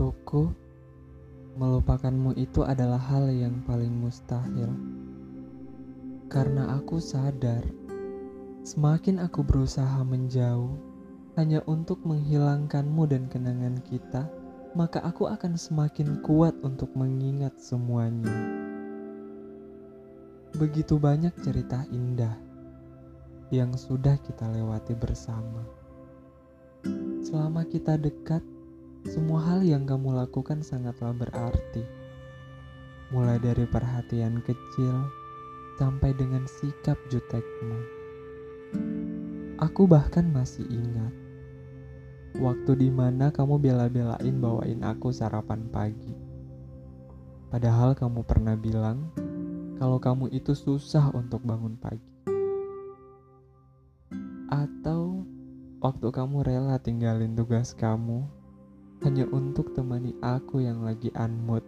Bagiku, 0.00 0.48
melupakanmu 1.60 2.32
itu 2.40 2.64
adalah 2.64 2.96
hal 2.96 3.28
yang 3.28 3.60
paling 3.68 3.92
mustahil. 3.92 4.72
Karena 6.32 6.72
aku 6.80 6.96
sadar, 6.96 7.60
semakin 8.64 9.20
aku 9.20 9.44
berusaha 9.44 10.00
menjauh 10.00 10.72
hanya 11.36 11.60
untuk 11.68 12.00
menghilangkanmu 12.08 13.12
dan 13.12 13.28
kenangan 13.28 13.76
kita, 13.92 14.24
maka 14.72 15.04
aku 15.04 15.28
akan 15.28 15.60
semakin 15.60 16.24
kuat 16.24 16.56
untuk 16.64 16.88
mengingat 16.96 17.60
semuanya. 17.60 18.32
Begitu 20.56 20.96
banyak 20.96 21.36
cerita 21.44 21.84
indah 21.92 22.40
yang 23.52 23.76
sudah 23.76 24.16
kita 24.24 24.48
lewati 24.48 24.96
bersama. 24.96 25.60
Selama 27.20 27.68
kita 27.68 28.00
dekat, 28.00 28.40
semua 29.08 29.40
hal 29.40 29.64
yang 29.64 29.88
kamu 29.88 30.12
lakukan 30.12 30.60
sangatlah 30.60 31.16
berarti. 31.16 31.84
Mulai 33.08 33.40
dari 33.40 33.64
perhatian 33.64 34.44
kecil 34.44 34.92
sampai 35.80 36.12
dengan 36.12 36.44
sikap 36.44 37.00
jutekmu. 37.08 37.80
Aku 39.56 39.88
bahkan 39.88 40.28
masih 40.28 40.68
ingat 40.68 41.12
waktu 42.38 42.76
di 42.76 42.88
mana 42.92 43.32
kamu 43.32 43.58
bela-belain 43.58 44.36
bawain 44.36 44.84
aku 44.84 45.10
sarapan 45.10 45.64
pagi. 45.72 46.14
Padahal 47.50 47.96
kamu 47.96 48.22
pernah 48.22 48.54
bilang 48.54 49.10
kalau 49.80 49.96
kamu 49.98 50.28
itu 50.30 50.52
susah 50.52 51.10
untuk 51.16 51.42
bangun 51.42 51.74
pagi. 51.80 52.12
Atau 54.52 55.24
waktu 55.80 56.08
kamu 56.12 56.44
rela 56.44 56.76
tinggalin 56.78 57.34
tugas 57.34 57.72
kamu 57.74 58.39
hanya 59.00 59.24
untuk 59.32 59.72
temani 59.72 60.12
aku 60.20 60.60
yang 60.60 60.84
lagi 60.84 61.08
unmood. 61.16 61.64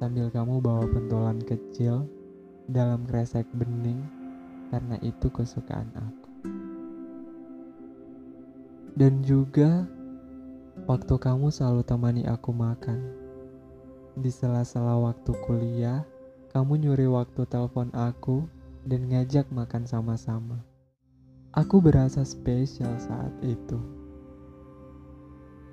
Sambil 0.00 0.32
kamu 0.32 0.60
bawa 0.64 0.84
pentolan 0.88 1.40
kecil 1.44 2.08
dalam 2.68 3.04
kresek 3.04 3.44
bening 3.52 4.00
karena 4.72 4.96
itu 5.04 5.28
kesukaan 5.28 5.88
aku. 5.92 6.30
Dan 8.96 9.20
juga 9.20 9.84
waktu 10.88 11.14
kamu 11.20 11.52
selalu 11.52 11.84
temani 11.84 12.22
aku 12.24 12.52
makan. 12.52 13.00
Di 14.16 14.32
sela-sela 14.32 14.96
waktu 14.96 15.36
kuliah, 15.44 16.00
kamu 16.56 16.80
nyuri 16.80 17.04
waktu 17.04 17.44
telepon 17.44 17.92
aku 17.92 18.48
dan 18.88 19.04
ngajak 19.12 19.44
makan 19.52 19.84
sama-sama. 19.84 20.64
Aku 21.52 21.84
berasa 21.84 22.24
spesial 22.24 22.96
saat 22.96 23.32
itu 23.44 23.95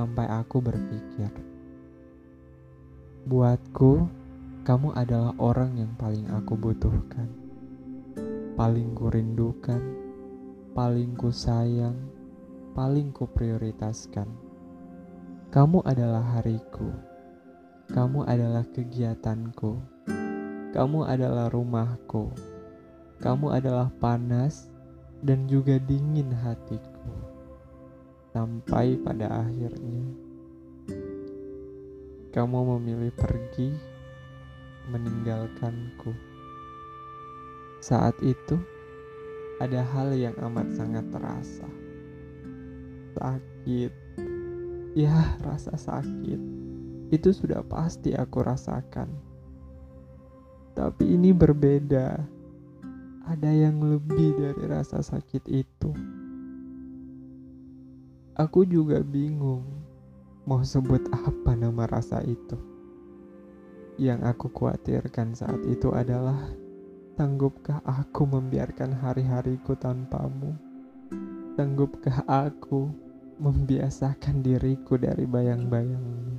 sampai 0.00 0.24
aku 0.32 0.64
berpikir, 0.64 1.28
buatku, 3.28 4.08
kamu 4.64 4.96
adalah 4.96 5.36
orang 5.36 5.76
yang 5.76 5.92
paling 6.00 6.24
aku 6.32 6.56
butuhkan, 6.56 7.28
paling 8.56 8.96
kurindukan, 8.96 9.76
paling 10.72 11.12
ku 11.20 11.28
sayang, 11.28 12.00
paling 12.72 13.12
ku 13.12 13.28
prioritaskan. 13.28 14.24
Kamu 15.52 15.84
adalah 15.84 16.40
hariku, 16.40 16.88
kamu 17.92 18.24
adalah 18.24 18.64
kegiatanku, 18.72 19.84
kamu 20.72 21.04
adalah 21.04 21.52
rumahku, 21.52 22.32
kamu 23.20 23.52
adalah 23.52 23.92
panas 24.00 24.72
dan 25.20 25.44
juga 25.44 25.76
dingin 25.76 26.32
hatiku 26.32 27.19
sampai 28.30 28.94
pada 29.02 29.42
akhirnya 29.42 30.30
kamu 32.30 32.78
memilih 32.78 33.10
pergi 33.18 33.74
meninggalkanku. 34.86 36.14
Saat 37.82 38.14
itu 38.22 38.54
ada 39.58 39.82
hal 39.82 40.14
yang 40.14 40.38
amat 40.38 40.70
sangat 40.78 41.10
terasa. 41.10 41.66
Sakit. 43.18 43.92
Ya, 44.94 45.34
rasa 45.42 45.74
sakit. 45.74 46.38
Itu 47.10 47.34
sudah 47.34 47.66
pasti 47.66 48.14
aku 48.14 48.46
rasakan. 48.46 49.10
Tapi 50.78 51.18
ini 51.18 51.34
berbeda. 51.34 52.14
Ada 53.26 53.50
yang 53.50 53.82
lebih 53.82 54.38
dari 54.38 54.64
rasa 54.70 55.02
sakit 55.02 55.50
itu. 55.50 56.19
Aku 58.40 58.64
juga 58.64 59.04
bingung 59.04 59.68
mau 60.48 60.64
sebut 60.64 61.04
apa 61.12 61.52
nama 61.52 61.84
rasa 61.84 62.24
itu. 62.24 62.56
Yang 64.00 64.32
aku 64.32 64.46
khawatirkan 64.48 65.36
saat 65.36 65.60
itu 65.68 65.92
adalah 65.92 66.48
sanggupkah 67.20 67.84
aku 67.84 68.24
membiarkan 68.24 68.96
hari-hariku 68.96 69.76
tanpamu? 69.76 70.56
Sanggupkah 71.60 72.24
aku 72.24 72.88
membiasakan 73.44 74.40
diriku 74.40 74.96
dari 74.96 75.28
bayang-bayangmu? 75.28 76.29